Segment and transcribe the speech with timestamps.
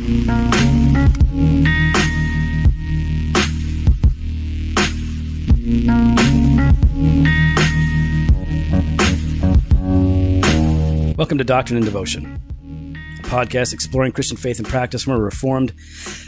[0.00, 0.16] Welcome
[11.36, 12.40] to Doctrine and Devotion,
[13.18, 15.74] a podcast exploring Christian faith and practice from a reformed.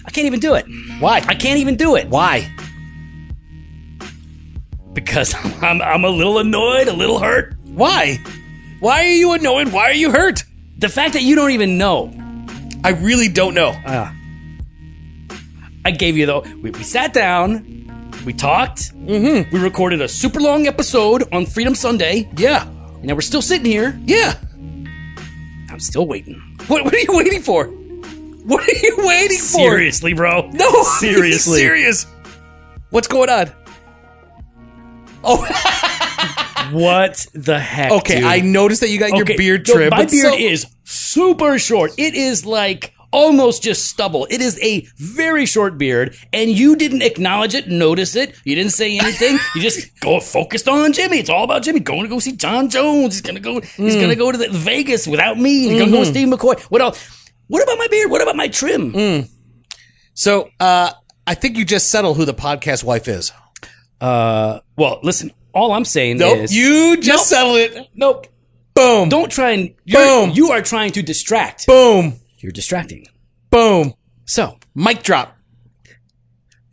[0.04, 0.66] I can't even do it.
[0.98, 1.22] Why?
[1.26, 2.08] I can't even do it.
[2.08, 2.54] Why?
[4.92, 7.54] Because I'm, I'm a little annoyed, a little hurt.
[7.64, 8.18] Why?
[8.80, 9.72] Why are you annoyed?
[9.72, 10.44] Why are you hurt?
[10.76, 12.12] The fact that you don't even know.
[12.84, 13.72] I really don't know.
[15.84, 16.40] I gave you though.
[16.62, 19.54] We, we sat down, we talked, mm-hmm.
[19.54, 22.66] we recorded a super long episode on Freedom Sunday, Yeah.
[22.68, 23.98] and now we're still sitting here.
[24.04, 24.34] Yeah.
[25.70, 26.40] I'm still waiting.
[26.66, 27.66] What, what are you waiting for?
[27.66, 29.70] What are you waiting for?
[29.70, 30.50] Seriously, bro.
[30.52, 30.70] No.
[30.98, 31.58] Seriously.
[31.60, 32.06] serious.
[32.90, 33.50] What's going on?
[35.24, 35.38] Oh,
[36.72, 37.92] What the heck?
[37.92, 38.16] okay.
[38.16, 38.24] dude?
[38.24, 39.90] I noticed that you got your Okay, beard no, trimmed.
[39.90, 41.92] my beard so- is super short.
[41.98, 44.26] It is like almost just stubble.
[44.30, 48.34] It is a very short beard, and you didn't acknowledge it, notice it.
[48.44, 49.38] You didn't say anything.
[49.54, 51.18] you just go focused on Jimmy.
[51.18, 51.80] It's all about Jimmy.
[51.80, 53.14] Going to go see John Jones.
[53.14, 53.60] He's gonna go.
[53.60, 54.00] He's Hmm.
[54.00, 55.68] gonna go to the Vegas without me.
[55.68, 56.58] He's gonna go with Steve McCoy.
[56.64, 56.98] What else?
[57.48, 58.10] What about my beard?
[58.10, 58.92] What about my trim?
[58.92, 59.20] Hmm.
[60.14, 60.92] So, uh,
[61.26, 63.32] I think you just settled who the podcast wife is.
[64.00, 65.32] Uh, well, listen.
[65.54, 66.38] All I'm saying Nope.
[66.38, 67.38] is you just Nope.
[67.38, 67.88] settled it.
[67.94, 68.26] nope.
[68.74, 69.08] Boom.
[69.08, 70.30] Don't try and Boom.
[70.30, 71.66] You are trying to distract.
[71.66, 72.20] Boom.
[72.38, 73.06] You're distracting.
[73.50, 73.94] Boom.
[74.24, 75.36] So Mic drop.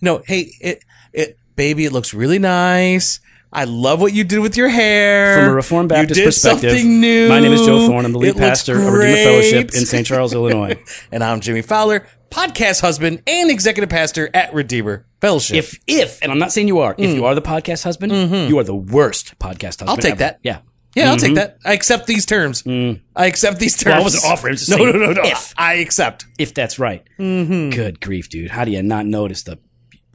[0.02, 3.20] No, hey, it, it, baby, it looks really nice.
[3.52, 5.39] I love what you did with your hair.
[5.39, 7.27] From a Reformed Baptist you did perspective, something new.
[7.27, 8.05] my name is Joe Thorn.
[8.05, 10.05] I'm the lead It looks pastor of Redeemer Fellowship in St.
[10.05, 10.81] Charles, Illinois.
[11.11, 15.58] and I'm Jimmy Fowler, podcast husband and executive pastor at Redeemer Fellowship.
[15.58, 18.14] If, if, and I'm not saying you are, if you are the podcast husband,
[18.50, 19.89] you are the worst podcast husband.
[19.89, 19.92] Mm.
[19.92, 20.20] I'll take ever.
[20.20, 20.39] that.
[20.44, 20.59] Yeah.
[21.00, 21.58] Yeah, I'll take that.
[21.66, 22.64] I accept these terms.
[22.67, 23.86] I accept these terms.
[23.86, 23.89] Mm.
[23.92, 25.22] Well, I wasn't offering, I was just no, saying no, no, no.
[25.23, 25.53] if.
[25.58, 26.25] I accept.
[26.38, 27.03] If that's right.
[27.17, 28.52] Good grief, dude.
[28.52, 29.59] How do you not notice the.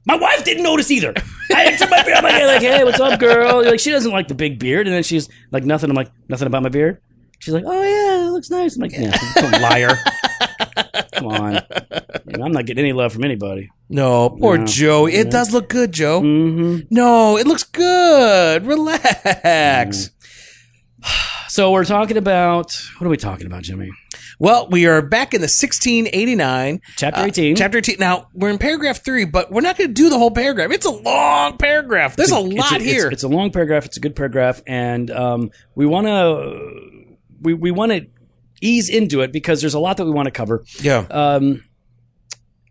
[0.06, 1.14] My wife didn't notice either.
[1.54, 2.18] I had to my beard.
[2.18, 3.64] I'm like, like, hey, what's up, girl?
[3.64, 4.86] Like, she doesn't like the big beard.
[4.86, 5.88] And then she's like, nothing.
[5.88, 7.00] I'm like, nothing about my beard.
[7.38, 8.76] She's like, oh, yeah, it looks nice.
[8.76, 9.96] I'm like, yeah, some liar.
[11.14, 11.62] Come on.
[12.42, 13.70] I'm not getting any love from anybody.
[13.88, 14.66] No, poor No.
[14.66, 15.06] Joe.
[15.06, 16.20] It does look good, Joe.
[16.20, 16.86] Mm-hmm.
[16.90, 18.66] No, it looks good.
[18.66, 20.10] Relax.
[21.54, 23.88] So we're talking about what are we talking about, Jimmy?
[24.40, 26.80] Well, we are back in the 1689.
[26.96, 27.54] Chapter uh, 18.
[27.54, 27.94] chapter 18.
[28.00, 30.72] Now, we're in paragraph three, but we're not going to do the whole paragraph.
[30.72, 32.16] It's a long paragraph.
[32.16, 33.08] There's a, It's lot it's- here.
[33.08, 33.84] It's, a long paragraph.
[33.84, 38.08] It's a good paragraph, and um, we want to we we want to
[38.60, 40.64] ease into it because there's a lot that we want to cover.
[40.80, 41.06] yeah.
[41.08, 41.62] Um,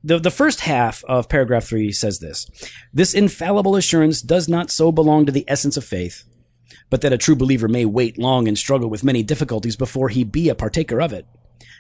[0.04, 2.48] the the first half of paragraph three says this:
[2.94, 6.26] This infallible assurance does not so belong to the essence of faith,
[6.90, 10.24] but that a true believer may wait long and struggle with many difficulties before he
[10.24, 11.26] be a partaker of it.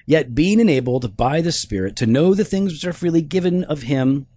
[0.05, 3.83] Yet being enabled by the Spirit to know the things which are freely given of
[3.83, 4.27] him,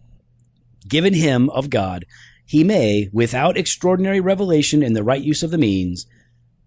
[0.87, 2.05] given him of God,
[2.45, 6.07] he may, without extraordinary revelation and the right use of the means,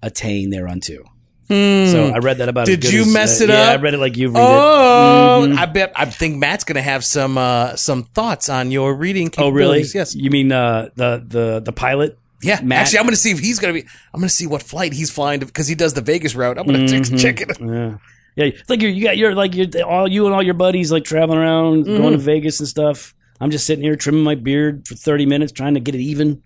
[0.02, 1.04] attain thereunto.
[1.48, 2.68] So I read that about.
[2.68, 2.76] Hmm.
[2.76, 3.80] Did you as- mess uh, it yeah, up?
[3.80, 4.46] I read it like you read it.
[4.48, 5.58] Oh, Mhm.
[5.58, 5.92] I bet.
[5.96, 9.32] I think Matt's going to have some uh, some thoughts on your reading.
[9.36, 9.82] Oh, really?
[9.82, 10.14] Yes.
[10.14, 12.20] You mean uh, the the the pilot?
[12.42, 12.62] Yeah.
[12.62, 12.82] Matt?
[12.82, 13.88] Actually, I'm going to see if he's going to be.
[14.14, 16.58] I'm going to see what flight he's flying to because he does the Vegas route.
[16.58, 17.18] I'm going to Mm-hmm.
[17.18, 17.58] check, it.
[17.60, 17.98] Yeah,
[18.46, 18.46] yeah.
[18.54, 21.04] It's like you're, you got you're like you're all you and all your buddies like
[21.04, 21.98] traveling around, Mm-hmm.
[21.98, 23.14] going to Vegas and stuff.
[23.42, 26.44] I'm just sitting here trimming my beard for 30 minutes, trying to get it even.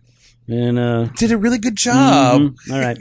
[0.48, 2.42] And uh, Did a really good job.
[2.42, 2.72] mhm.
[2.74, 2.98] all right.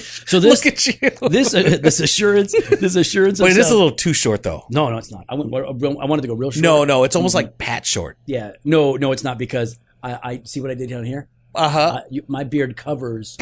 [0.26, 1.28] So this Look at you.
[1.28, 3.40] this uh, this assurance this assurance.
[3.40, 4.64] Wait, it is a little too short though.
[4.70, 5.24] no, no, it's not.
[5.28, 5.52] I went.
[5.54, 6.62] I wanted to go real short.
[6.62, 8.18] No, no, it's almost like Pat short.
[8.26, 8.52] Yeah.
[8.64, 11.28] No, no, it's not because I, I see what I did down here.
[11.56, 11.80] Uh huh.
[11.80, 13.36] Uh, you, my beard covers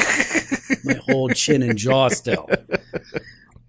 [0.83, 2.49] my whole chin and jaw still.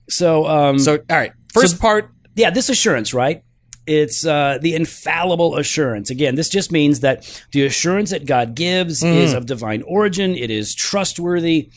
[0.09, 1.33] So, um, so, all right.
[1.53, 2.11] First so- part.
[2.35, 3.43] yeah, this assurance, right?
[3.87, 6.11] It's uh, the infallible assurance.
[6.11, 10.35] Again, this just means that the assurance that God gives is of divine origin.
[10.35, 11.71] It is trustworthy.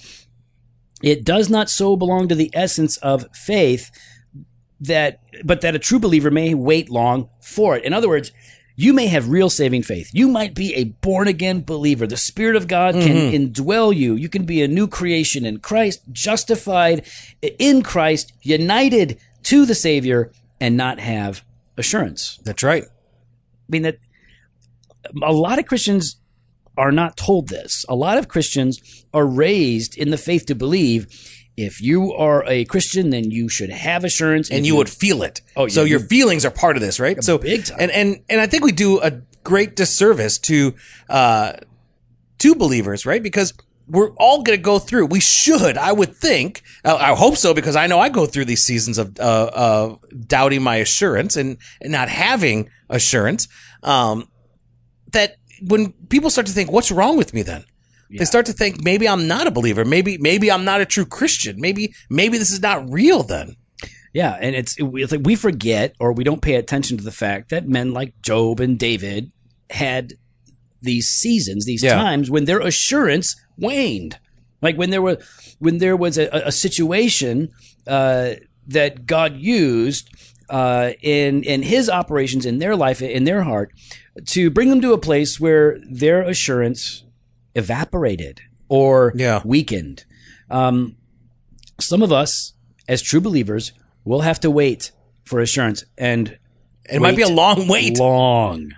[1.03, 3.91] It does not so belong to the essence of faith
[4.81, 7.83] that, but that a true believer may wait long for it.
[7.83, 8.31] In other words,
[8.79, 10.09] you may have real saving faith.
[10.13, 12.07] You might be a born again believer.
[12.07, 13.35] The Spirit of God can mm-hmm.
[13.35, 14.15] indwell you.
[14.15, 17.05] You can be a new creation in Christ, justified
[17.41, 20.31] in Christ, united to the Savior,
[20.61, 21.43] and not have
[21.75, 22.39] assurance.
[22.45, 22.83] That's right.
[22.85, 23.97] I mean, that
[25.21, 26.15] a lot of Christians
[26.77, 27.83] are not told this.
[27.89, 32.65] A lot of Christians are raised in the faith to believe if you are a
[32.65, 34.49] Christian, then you should have assurance.
[34.49, 35.41] and If you would feel it.
[35.55, 37.23] Oh, so your feelings are part of this, right?
[37.23, 37.77] So big time.
[37.79, 40.73] And and and I think we do a great disservice to
[41.09, 41.53] uh
[42.39, 43.21] to believers, right?
[43.21, 43.53] Because
[43.89, 45.07] we're all going to go through.
[45.07, 46.61] We should, I would think.
[46.85, 49.95] Uh, I hope so because I know I go through these seasons of uh, uh,
[50.27, 53.47] doubting my assurance and, and not having assurance.
[53.81, 54.29] Um,
[55.11, 57.65] that when people start to think, "What's wrong with me?" Then
[58.17, 59.85] they start to think maybe I'm not a believer.
[59.85, 61.59] Maybe maybe I'm not a true Christian.
[61.59, 63.23] Maybe maybe this is not real.
[63.23, 63.55] Then
[64.13, 67.49] Yeah, and it's, it's like we forget or we don't pay attention to the fact
[67.49, 69.31] that men like Job and David
[69.69, 70.13] had
[70.81, 71.95] these seasons, these Yeah.
[71.95, 74.17] times when their assurance waned.
[74.61, 75.17] Like when there were
[75.59, 77.49] when there was a, a situation
[77.87, 78.33] uh,
[78.67, 80.09] that God used
[80.49, 83.71] uh, in in His operations in their life in their heart
[84.25, 87.03] to bring them to a place where their assurance
[87.55, 89.41] evaporated or Yeah.
[89.45, 90.05] weakened.
[90.49, 90.95] Um,
[91.79, 92.53] some of us,
[92.87, 93.71] as true believers,
[94.03, 94.91] will have to wait
[95.25, 96.37] for assurance, and
[96.85, 97.97] it might be a long wait.
[97.99, 98.71] long.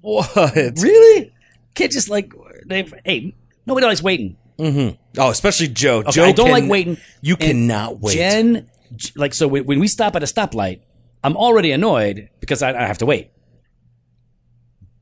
[0.00, 0.34] What?
[0.36, 1.32] Really?
[1.74, 2.32] Can't just like
[2.66, 3.34] they, hey,
[3.66, 4.36] nobody likes waiting.
[4.58, 4.96] Mm-hmm.
[5.18, 6.00] Oh, especially Joe.
[6.00, 6.96] Okay, Joe I don't can- like waiting.
[7.22, 8.14] You And cannot wait.
[8.16, 8.68] Jen,
[9.16, 10.80] like so when, when we stop at a stoplight,
[11.24, 13.30] I'm already annoyed because I, I have to wait.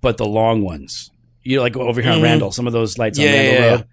[0.01, 1.11] But the long ones,
[1.47, 3.27] you know, like over here on Randall, some of those lights Mm-hmm.
[3.27, 3.87] Yeah, on Randall yeah, Road.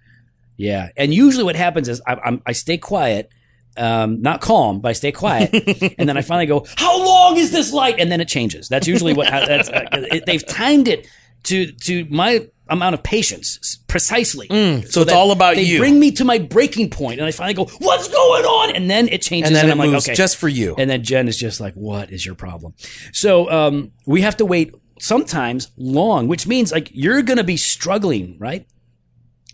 [0.56, 3.30] Yeah, and usually what happens is I, I'm, I stay quiet,
[3.76, 5.52] um, not calm, but I stay quiet,
[5.98, 8.68] and then I finally go, "How long is this light?" And then it changes.
[8.68, 9.68] That's usually what that's.
[9.68, 11.08] Uh, it, they've timed it
[11.44, 14.48] to to my amount of patience precisely.
[14.48, 15.62] Mm, so it's all about you.
[15.62, 15.78] they you.
[15.78, 19.08] Bring me to my breaking point, and I finally go, "What's going on?" And then
[19.08, 20.74] it changes, and then it I'm like, "Okay." just for you.
[20.78, 22.74] And then Jen is just like, "What is your problem?"
[23.12, 27.56] So um, we have to wait sometimes long, which means like you're going to be
[27.56, 28.66] struggling, right?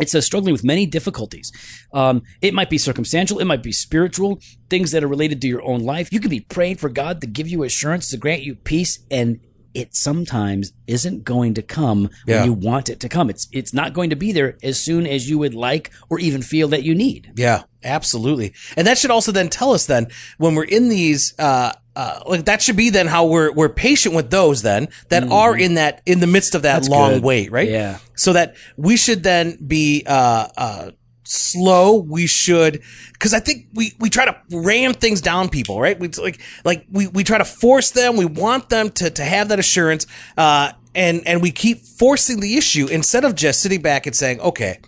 [0.00, 1.52] It's a struggling with many difficulties.
[1.92, 4.40] Um, it might be circumstantial, it might be spiritual,
[4.70, 6.12] things that are related to your own life.
[6.12, 9.40] You could be praying for God to give you assurance, to grant you peace, and
[9.75, 12.37] it sometimes isn't going to come Yeah.
[12.40, 13.31] when you want it to come.
[13.31, 16.43] It's it's not going to be there as soon as you would like or even
[16.43, 17.32] feel that you need.
[17.37, 18.52] Yeah, absolutely.
[18.76, 20.08] And that should also then tell us then
[20.38, 24.14] when we're in these, uh, uh, like that should be then how we're we're patient
[24.14, 27.14] with those then that are in that in the midst of that long Mm-hmm.
[27.17, 27.25] good.
[27.25, 27.69] wait, right?
[27.69, 27.99] Yeah.
[28.14, 30.90] So that we should then be uh, uh,
[31.31, 31.97] slow.
[31.97, 32.82] We should
[33.12, 35.99] because I think we we try to ram things down people, right?
[35.99, 38.17] We like like we we try to force them.
[38.17, 40.06] We want them to to have that assurance,
[40.37, 44.41] uh, and and we keep forcing the issue instead of just sitting back and saying,
[44.41, 44.81] okay,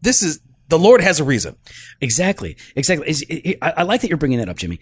[0.00, 1.56] this is the Lord has a reason.
[2.00, 2.56] Exactly.
[2.74, 3.08] Exactly.
[3.08, 3.24] Is-
[3.62, 4.80] I, I like that you're bringing that up, Jimmy.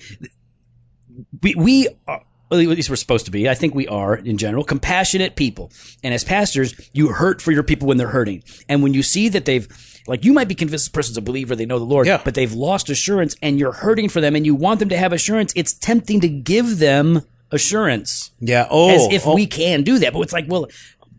[1.42, 3.48] We, we are, at least we're supposed to be.
[3.48, 5.70] I think we are in general compassionate people.
[6.02, 8.42] And as pastors, you hurt for your people when they're hurting.
[8.68, 9.68] And when you see that they've,
[10.06, 12.20] like, you might be convinced this person's a believer, they know the Lord, Yeah.
[12.24, 15.12] but they've lost assurance and you're hurting for them and you want them to have
[15.12, 15.52] assurance.
[15.56, 18.66] It's tempting to give them assurance Yeah.
[18.70, 20.12] Oh, as if oh, we can do that.
[20.12, 20.68] But it's like, well,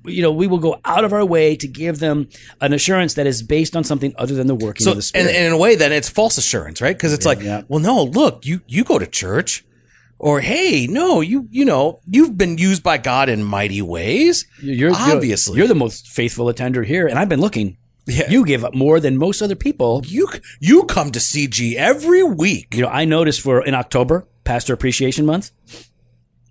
[0.05, 2.29] you know, we will go out of our way to give them
[2.61, 5.35] an assurance that is based on something other than the working so of the Spirit.
[5.35, 6.95] and in a way, then it's false assurance, right?
[6.95, 7.63] Because it's like, yeah.
[7.67, 9.65] well, no, look, you you go to church,
[10.19, 14.45] or hey, no, you you know you've been used by God in mighty ways.
[14.61, 17.77] You're obviously you're, the most faithful attender here, and I've been looking.
[18.07, 18.29] Yeah.
[18.29, 20.01] You give up more than most other people.
[20.05, 20.27] you
[20.59, 22.75] you come to CG every week.
[22.75, 25.51] You know, I noticed for in October, Pastor Appreciation Month,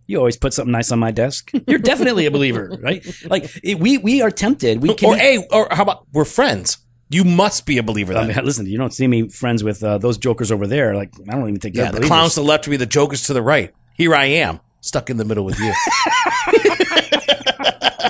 [0.07, 1.51] you always put something nice on my desk.
[1.69, 3.07] You're definitely a believer, right?
[3.25, 4.83] Like it, we we are tempted.
[4.83, 6.79] We can Or hey, or how about we're friends?
[7.11, 9.99] You must be a believer I mean, listen, you don't see me friends with uh,
[9.99, 10.97] those jokers over there.
[10.97, 12.09] Like I don't even think yeah, the believers.
[12.09, 13.73] clowns to the left to be the jokers to the right.
[13.93, 15.73] Here I am, stuck in the middle with you.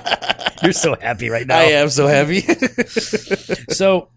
[0.64, 1.58] You're so happy right now.
[1.58, 2.42] I am so happy.
[3.74, 4.08] So,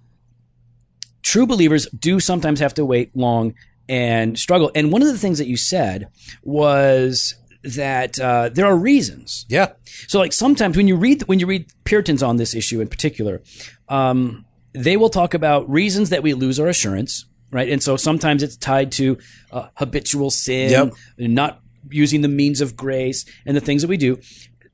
[1.24, 3.54] true believers do sometimes have to wait long
[3.90, 4.72] and struggle.
[4.76, 6.08] And one of the things that you said
[6.44, 9.46] was that uh, there are reasons.
[9.50, 9.74] yeah,
[10.08, 13.42] So, like sometimes when you read when you read Puritans on this issue in particular,
[13.90, 17.70] um, they will talk about reasons that we lose our assurance, right?
[17.70, 19.18] And so sometimes it's tied to
[19.52, 20.94] uh, habitual sin, Yep.
[21.18, 24.20] not using the means of grace, and the things that we do.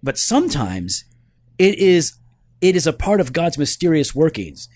[0.01, 1.05] But sometimes
[1.57, 2.13] it is
[2.61, 4.69] it is a part of God's mysterious workings,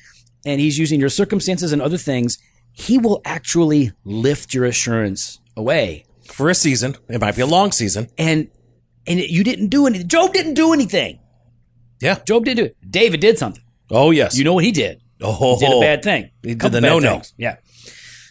[0.46, 2.38] and He's using your circumstances and other things.
[2.72, 7.72] He will actually lift your assurance away, for a season, it might be a long
[7.72, 8.08] season.
[8.18, 8.50] and
[9.08, 10.08] and you didn't do anything.
[10.10, 11.20] Job didn't do anything.
[12.02, 12.20] Yeah.
[12.28, 12.78] Job didn't do it.
[12.88, 13.64] David did something.
[13.90, 14.38] Oh yes.
[14.38, 15.02] You know what he did?
[15.22, 16.30] oh, He did a bad thing.
[16.44, 17.22] He did the no-no.
[17.38, 17.56] Yeah.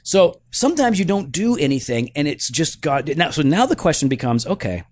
[0.03, 3.11] So sometimes you don't do anything, and it's just God.
[3.17, 4.85] Now, so now the question becomes: Okay,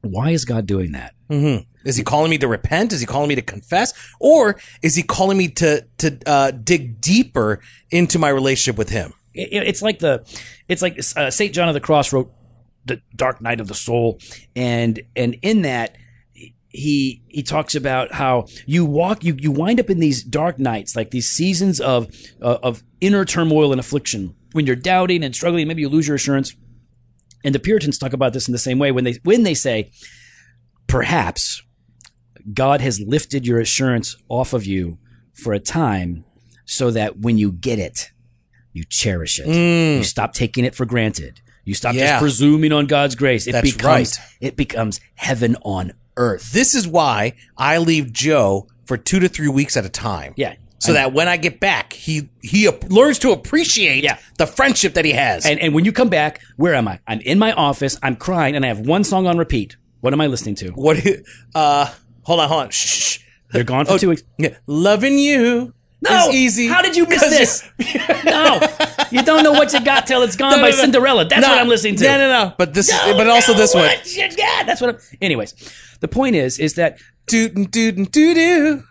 [0.00, 1.14] why is God doing that?
[1.28, 1.69] Mm-hmm.
[1.84, 2.92] Is he calling me to repent?
[2.92, 3.92] Is he calling me to confess?
[4.20, 7.60] Or is he calling me to to uh, dig deeper
[7.90, 9.12] into my relationship with him?
[9.34, 10.24] It- it's like the,
[10.68, 12.32] it's like uh, Saint John of the Cross wrote
[12.84, 14.18] the Dark Night of the Soul,
[14.56, 15.96] and and in that
[16.72, 20.94] he he talks about how you walk you you wind up in these dark nights
[20.94, 22.06] like these seasons of
[22.40, 26.14] uh, of inner turmoil and affliction when you're doubting and struggling maybe you lose your
[26.14, 26.54] assurance
[27.42, 29.90] and the puritans talk about this in the same way when they when they say
[30.86, 31.60] perhaps
[32.54, 34.98] god has lifted your assurance off of you
[35.32, 36.24] for a time
[36.64, 38.10] so that when you get it
[38.72, 41.98] you cherish it you stop taking it for granted you stop Mm.
[41.98, 42.06] Yeah.
[42.12, 44.26] just presuming on god's grace it That's becomes right.
[44.40, 49.48] it becomes heaven on earth This is why I leave Joe for two to three
[49.48, 50.34] weeks at a time.
[50.36, 50.54] Yeah.
[50.80, 54.18] So that when I get back, he he ap- learns to appreciate Yeah.
[54.38, 55.46] the friendship that he has.
[55.46, 56.98] And and when you come back, where am I?
[57.06, 57.96] I'm in my office.
[58.02, 59.76] I'm crying, and I have one song on repeat.
[60.00, 60.70] What am I listening to?
[60.70, 60.96] what?
[61.54, 61.92] Uh,
[62.30, 62.70] hold on, hold on.
[62.70, 63.18] Shh, shh, shh.
[63.52, 64.22] They're gone for two weeks.
[64.38, 64.56] Yeah.
[64.68, 66.68] Loving you No, is easy.
[66.68, 67.68] How did you miss this?
[68.24, 68.60] no,
[69.10, 70.82] you don't know what you got till it's gone No, by no, no.
[70.82, 71.24] Cinderella.
[71.24, 72.04] That's No, what I'm listening to.
[72.04, 72.54] No, no, no.
[72.56, 73.84] But this, No, but also no, this one.
[73.86, 74.66] what you got?
[74.66, 74.90] That's what.
[74.94, 75.54] I'm, anyways,
[75.98, 78.82] the point is, is that Doot and doot and doo doo.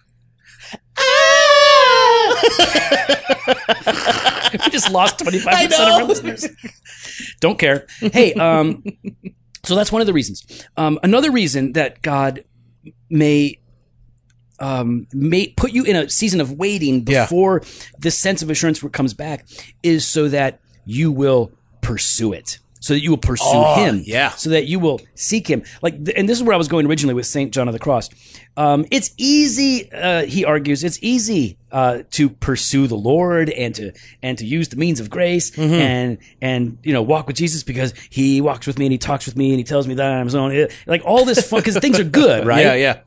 [4.64, 6.48] we just lost twenty five percent of our listeners.
[7.40, 7.88] Don't care.
[8.00, 8.84] Hey, um,
[9.64, 10.66] so that's one of the reasons.
[10.78, 12.44] Um, another reason that God
[13.10, 13.60] may
[14.60, 17.24] um, may put you in a season of waiting Yeah.
[17.24, 17.62] before
[17.98, 19.46] the sense of assurance comes back
[19.84, 21.52] is so that you will
[21.82, 22.60] pursue it.
[22.82, 24.30] So that you will pursue Oh, him, yeah.
[24.32, 25.64] So that you will seek him.
[25.82, 28.10] Like, and this is where I was going originally with Saint John of the Cross.
[28.56, 33.92] Um, it's easy, uh, he argues, it's easy uh, to pursue the Lord and to
[34.24, 35.74] and to use the means of grace Mm-hmm.
[35.74, 39.26] and and you know walk with Jesus because he walks with me and he talks
[39.26, 40.68] with me and he tells me that I'm his own.
[40.88, 42.64] Like all this fun because things are good, right?
[42.66, 43.00] Yeah, yeah.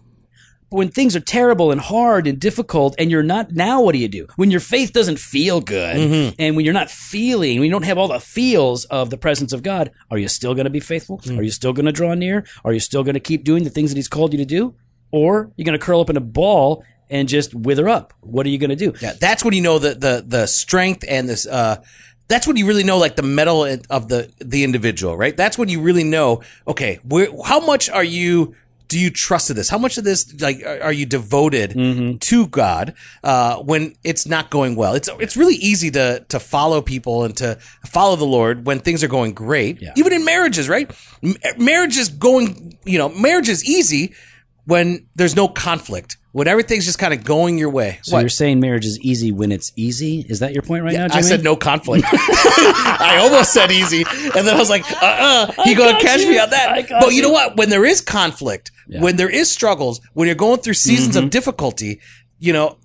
[0.72, 3.98] But when things are terrible and hard and difficult and you're not now what do
[3.98, 6.34] you do when your faith doesn't feel good Mm-hmm.
[6.38, 9.52] and when you're not feeling when you don't have all the feels of the presence
[9.52, 11.38] of god are you still going to be faithful Mm.
[11.38, 13.70] are you still going to draw near are you still going to keep doing the
[13.70, 14.74] things that he's called you to do
[15.10, 18.48] or you're going to curl up in a ball and just wither up what are
[18.48, 21.46] you going to do Yeah, that's when you know the the the strength and this.
[21.46, 21.76] Uh,
[22.28, 25.36] that's when you really know like the mettle of the the individual, right?
[25.36, 26.40] That's when you really know.
[26.66, 28.54] Okay, where, how much are you?
[28.92, 29.70] Do you trust in this?
[29.70, 32.18] How much of this like are are you devoted Mm-hmm.
[32.18, 32.92] to God
[33.24, 34.92] uh, when it's not going well?
[34.94, 37.56] It's it's really easy to to follow people and to
[37.86, 39.80] follow the Lord when things are going great.
[39.80, 39.92] Yeah.
[39.96, 40.88] Even in marriages, right?
[41.22, 42.76] M- marriage is going.
[42.84, 44.12] You know, marriage is easy
[44.64, 46.16] when there's no conflict.
[46.32, 47.98] When everything's just kind of going your way.
[48.02, 51.06] so you're saying marriage is easy when it's easy is that your point right now
[51.08, 51.18] Jimmy?
[51.18, 52.06] I said no conflict.
[52.12, 56.38] I almost said easy, and then I was like, "Uh, uh you gonna catch me
[56.38, 57.56] on that?" But you know what?
[57.58, 61.24] When there is conflict, when there is struggles, when you're going through seasons Mm-hmm.
[61.26, 62.00] of difficulty,
[62.38, 62.78] you know,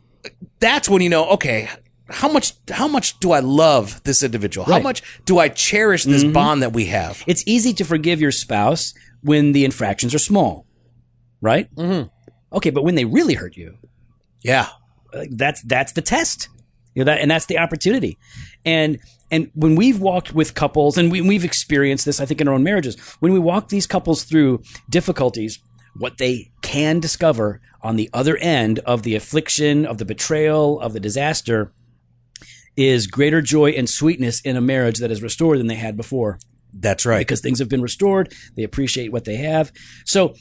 [0.60, 1.70] that's when you know, okay,
[2.10, 4.66] how much how much do I love this individual?
[4.66, 4.84] How Right.
[4.84, 7.24] much do I cherish this bond that we have?
[7.28, 10.66] it's easy to forgive your spouse when the infractions are small
[11.42, 12.08] right mm-hmm.
[12.56, 13.78] okay but when they really hurt you
[15.14, 16.50] Yeah, that's that's the test
[16.94, 18.18] you know that and that's the opportunity
[18.66, 22.48] and and when we've walked with couples and we, we've experienced this i think in
[22.48, 25.60] our own marriages when we walk these couples through difficulties
[25.96, 30.94] what they can discover on the other end of the affliction of the betrayal of
[30.94, 31.72] the disaster
[32.76, 36.40] is greater joy and sweetness in a marriage that is restored than they had before
[36.74, 37.20] that's right.
[37.20, 38.34] because things have been restored.
[38.56, 39.72] They appreciate what they have.
[40.06, 40.36] So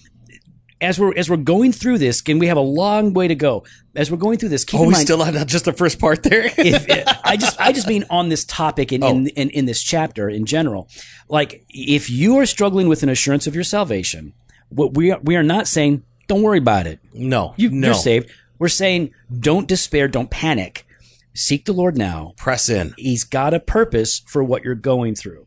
[0.81, 3.65] as we're as we're going through this, and we have a long way to go.
[3.95, 5.05] As we're going through this, keep oh, in we mind.
[5.07, 6.43] still on just the first part there.
[6.59, 6.87] if,
[7.25, 9.09] I just I just mean on this topic in, Oh.
[9.11, 10.89] in, in in this chapter in general.
[11.29, 14.35] Like if you are struggling with an assurance of your salvation,
[14.69, 16.99] what we are, we are not saying don't worry about it.
[17.15, 18.31] no, You, no, You're saved.
[18.59, 20.87] We're saying don't despair, don't panic.
[21.35, 22.33] Seek the Lord now.
[22.37, 22.95] press in.
[22.97, 25.47] He's got a purpose for what you're going through.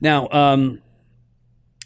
[0.00, 0.82] Now, um,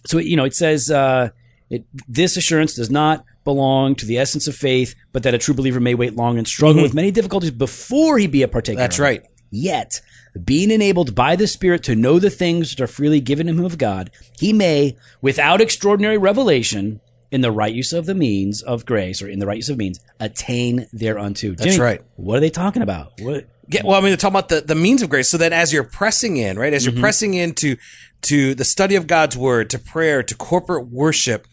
[0.07, 1.31] so you know, it says uh,
[1.71, 5.55] it, this assurance does not belong to the essence of faith, but that a true
[5.55, 8.77] believer may wait long and struggle with many difficulties before he be a partaker.
[8.77, 8.83] Mm-hmm.
[8.83, 9.23] That's right.
[9.51, 10.01] Yet,
[10.45, 13.79] being enabled by the Spirit to know the things that are freely given him of
[13.79, 17.01] God, he may, without extraordinary revelation,
[17.33, 19.77] in the right use of the means of grace, or in the right use of
[19.77, 21.53] means, attain thereunto.
[21.55, 22.03] That's right.
[22.17, 23.13] What are they talking about?
[23.21, 23.49] What?
[23.69, 25.29] Yeah, well, I mean, they're talking about the, the means of grace.
[25.29, 26.97] So that as you're pressing in, right, as Mm-hmm.
[26.97, 27.77] you're pressing into
[28.23, 31.49] to the study of God's word, to prayer, to corporate worship,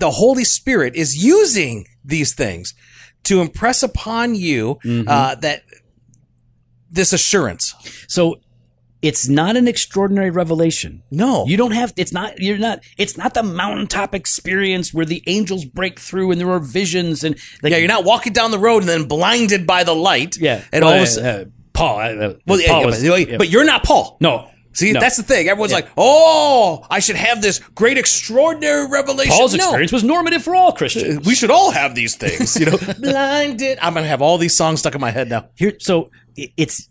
[0.00, 2.74] the Holy Spirit is using these things
[3.24, 5.08] to impress upon you Mm-hmm.
[5.08, 5.62] uh, that
[6.90, 7.74] this assurance.
[8.08, 8.40] So
[9.02, 11.02] it's not an extraordinary revelation.
[11.10, 15.22] No, You don't have it's not you're not it's not the mountaintop experience where the
[15.26, 18.58] angels break through and there are visions and like yeah, you're not walking down the
[18.58, 20.36] road and then blinded by the light.
[20.38, 23.02] yeah and Well, all of a sudden, uh, Paul uh, uh, well, Paul yeah, was-
[23.08, 23.36] but, yeah.
[23.38, 24.16] but you're not Paul.
[24.20, 25.00] no See, No.
[25.00, 25.48] that's the thing.
[25.48, 25.78] Everyone's Yeah.
[25.78, 29.64] like, "Oh, I should have this great, extraordinary revelation." Paul's No.
[29.64, 31.26] experience was normative for all Christians.
[31.26, 32.78] We should all have these things, you know.
[33.00, 33.78] Blinded.
[33.82, 35.46] I'm gonna have all these songs stuck in my head now.
[35.56, 36.88] Here, so it's.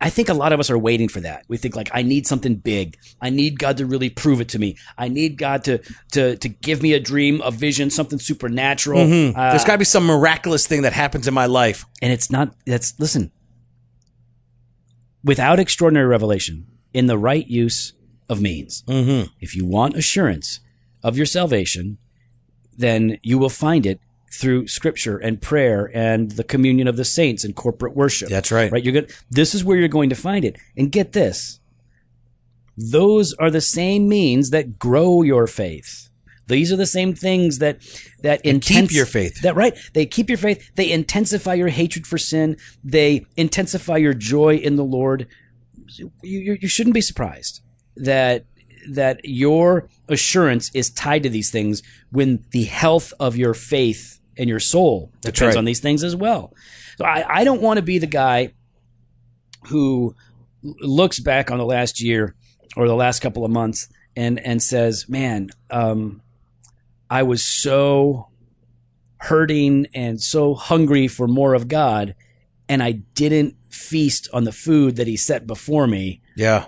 [0.00, 1.44] I think a lot of us are waiting for that.
[1.48, 2.98] We think like, I need something big.
[3.22, 4.76] I need God to really prove it to me.
[4.98, 5.78] I need God to
[6.12, 9.00] to to give me a dream, a vision, something supernatural.
[9.00, 11.86] Uh, There's got to be some miraculous thing that happens in my life.
[12.02, 12.54] and it's not.
[12.66, 13.30] That's listen.
[15.22, 17.92] Without extraordinary revelation, in the right use
[18.28, 19.32] of means, Mm-hmm.
[19.40, 20.60] if you want assurance
[21.02, 21.98] of your salvation,
[22.76, 24.00] then you will find it
[24.32, 28.28] through scripture and prayer and the communion of the saints and corporate worship.
[28.28, 28.72] That's right.
[28.72, 28.82] Right?
[28.82, 29.12] You're good.
[29.30, 30.56] This is where you're going to find it.
[30.76, 31.60] And get this.
[32.76, 36.08] Those are the same means that grow your faith.
[36.46, 37.80] These are the same things that
[38.22, 39.40] that keep your faith.
[39.42, 39.74] That right.
[39.94, 40.70] They keep your faith.
[40.74, 42.56] They intensify your hatred for sin.
[42.82, 45.26] They intensify your joy in the Lord.
[45.88, 47.60] You, you, you shouldn't be surprised
[47.96, 48.44] that
[48.90, 54.48] that your assurance is tied to these things when the health of your faith and
[54.48, 55.56] your soul depends right.
[55.56, 56.52] on these things as well.
[56.98, 58.52] So I, I don't want to be the guy
[59.68, 60.14] who
[60.62, 62.34] looks back on the last year
[62.76, 66.22] or the last couple of months and and says, "Man, um,
[67.10, 68.28] I was so
[69.18, 72.14] hurting and so hungry for more of God,
[72.68, 76.66] and I didn't feast on the food that He set before me." Yeah.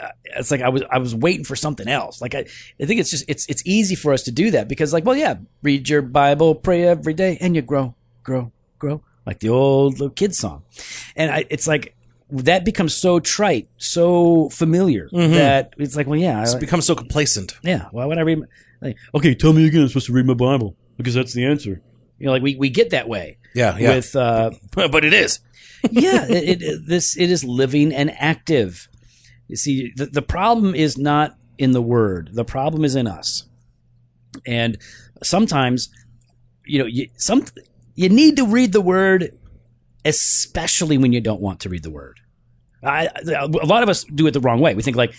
[0.00, 2.20] Uh, it's like I was I was waiting for something else.
[2.20, 2.46] Like I,
[2.80, 5.16] I think it's just it's it's easy for us to do that because like well
[5.16, 9.94] yeah read your Bible pray every day and you grow grow grow like the old
[9.94, 10.64] little kid song,
[11.14, 11.94] and I it's like
[12.30, 15.34] that becomes so trite so familiar mm-hmm.
[15.34, 17.56] that it's like well yeah I, Become so complacent.
[17.62, 18.46] yeah why would I read my,
[18.80, 21.80] like okay tell me again I'm supposed to read my Bible because that's the answer
[22.18, 23.76] you know like we we get that way Yeah.
[23.78, 23.96] Yeah.
[23.96, 25.40] with uh but it is.
[25.90, 28.88] yeah, it, it, this it is living and active.
[29.48, 32.30] You see, the, the problem is not in the word.
[32.32, 33.44] The problem is in us.
[34.46, 34.78] And
[35.22, 35.90] sometimes,
[36.64, 37.44] you know, you, some
[37.94, 39.36] you need to read the word,
[40.04, 42.20] especially when you don't want to read the word.
[42.82, 44.74] I, a lot of us do it the wrong way.
[44.74, 45.14] We think like,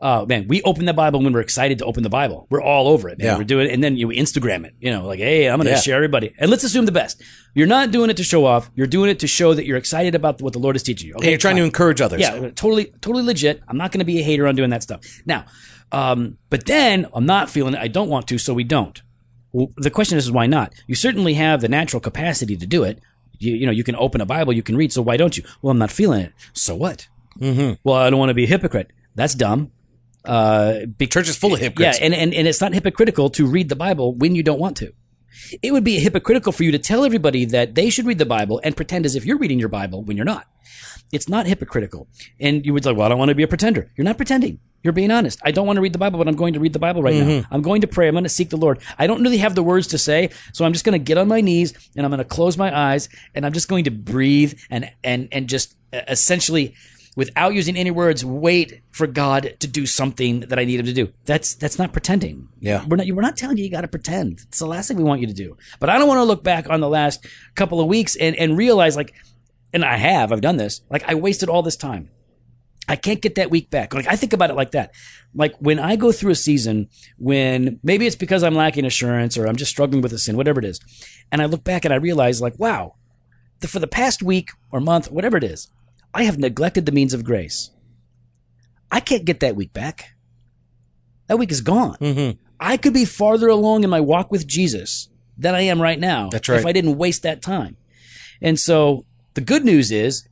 [0.00, 2.46] oh man, we open the Bible when we're excited to open the Bible.
[2.50, 3.26] We're all over it, man.
[3.26, 3.38] Yeah.
[3.38, 4.74] We're doing it, and then you Instagram it.
[4.80, 5.80] You know, like, hey, I'm going to Yeah.
[5.80, 7.20] share everybody, and let's assume the best.
[7.54, 8.70] You're not doing it to show off.
[8.74, 11.14] You're doing it to show that you're excited about what the Lord is teaching you.
[11.14, 12.20] Okay, And you're trying to encourage others.
[12.20, 13.62] Yeah, totally, totally legit.
[13.68, 15.00] I'm not going to be a hater on doing that stuff.
[15.26, 15.46] Now,
[15.92, 17.80] um, but then I'm not feeling it.
[17.80, 19.00] I don't want to, so we don't.
[19.52, 20.74] Well, the question is, why not?
[20.86, 23.00] You certainly have the natural capacity to do it.
[23.38, 24.92] You, you know, you can open a Bible, you can read.
[24.92, 25.44] So why don't you?
[25.62, 26.32] Well, I'm not feeling it.
[26.52, 27.08] So what?
[27.40, 27.74] Mm-hmm.
[27.84, 28.90] Well, I don't want to be a hypocrite.
[29.14, 29.70] That's dumb.
[30.24, 31.98] Uh, be- Church is full of hypocrites.
[31.98, 34.76] yeah, and, and, and it's not hypocritical to read the Bible when you don't want
[34.78, 34.92] to.
[35.62, 38.60] It would be hypocritical for you to tell everybody that they should read the Bible
[38.64, 40.46] and pretend as if you're reading your Bible when you're not.
[41.12, 42.08] It's not hypocritical.
[42.38, 43.90] And you would say, well, I don't want to be a pretender.
[43.96, 44.58] You're not pretending.
[44.82, 45.40] You're being honest.
[45.44, 47.14] I don't want to read the Bible, but I'm going to read the Bible right
[47.14, 47.44] now.
[47.50, 48.08] I'm going to pray.
[48.08, 48.80] I'm going to seek the Lord.
[48.98, 51.28] I don't really have the words to say, so I'm just going to get on
[51.28, 54.54] my knees and I'm going to close my eyes and I'm just going to breathe
[54.70, 56.74] and and and just uh, essentially
[57.18, 60.92] without using any words wait for God to do something that I need him to
[60.92, 61.12] do.
[61.24, 62.48] That's that's not pretending.
[62.60, 62.84] Yeah.
[62.86, 64.38] We're not we're not telling you you got to pretend.
[64.46, 65.56] It's the last thing we want you to do.
[65.80, 67.26] But I don't want to look back on the last
[67.56, 69.16] couple of weeks and and realize like
[69.72, 70.80] and I have, I've done this.
[70.90, 72.08] Like I wasted all this time.
[72.86, 73.94] I can't get that week back.
[73.94, 74.92] Like I think about it like that.
[75.34, 79.48] Like when I go through a season when maybe it's because I'm lacking assurance or
[79.48, 80.78] I'm just struggling with a sin, whatever it is,
[81.32, 82.94] and I look back and I realize like, wow,
[83.58, 85.66] the, for the past week or month, whatever it is,
[86.18, 87.70] I have neglected the means of grace.
[88.90, 90.16] I can't get that week back.
[91.28, 91.96] That week is gone.
[92.00, 92.40] Mm-hmm.
[92.58, 96.28] I could be farther along in my walk with Jesus than I am right now.
[96.28, 96.58] That's right.
[96.58, 97.76] If I didn't waste that time.
[98.42, 99.04] And so
[99.34, 100.26] the good news is,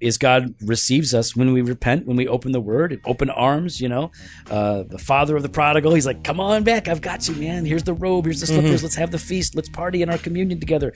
[0.00, 3.80] is God receives us when we repent, when we open the Word, open arms.
[3.80, 4.10] You know,
[4.50, 7.64] uh, the father of the prodigal, he's like, "Come on back, I've got you, man.
[7.64, 8.82] Here's the robe, here's the slippers.
[8.82, 9.54] Let's have the feast.
[9.54, 10.92] Let's party in our communion together."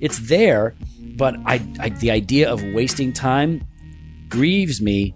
[0.00, 0.74] It's there,
[1.16, 3.66] but I, I the idea of wasting time
[4.28, 5.14] grieves me,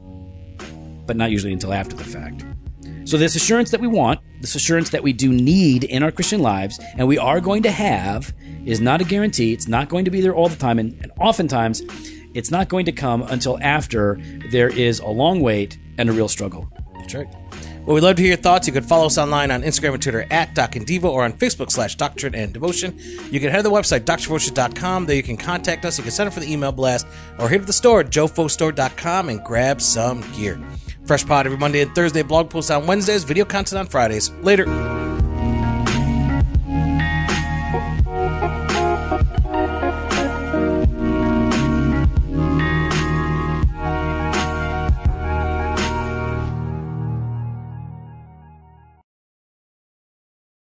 [1.06, 2.44] but not usually until after the fact.
[3.04, 6.40] So, this assurance that we want, this assurance that we do need in our Christian
[6.42, 8.32] lives, and we are going to have,
[8.64, 9.52] is not a guarantee.
[9.52, 10.78] It's not going to be there all the time.
[10.78, 11.82] And, and oftentimes,
[12.34, 14.18] it's not going to come until after
[14.50, 16.70] there is a long wait and a real struggle.
[16.94, 17.28] That's right.
[17.84, 18.66] Well, we'd love to hear your thoughts.
[18.66, 21.32] You can follow us online on Instagram and Twitter at Doc and Devo or on
[21.32, 22.98] Facebook slash Doctrine and Devotion.
[23.30, 25.06] You can head to the website, drdevotion.com.
[25.06, 25.96] There you can contact us.
[25.96, 27.06] You can sign up for the email blast
[27.38, 30.60] or hit up the store jofostore.com and grab some gear.
[31.06, 34.30] Fresh pod every Monday and Thursday, blog posts on Wednesdays, video content on Fridays.
[34.42, 34.99] Later.